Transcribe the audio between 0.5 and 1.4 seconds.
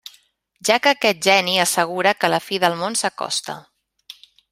Ja que aquest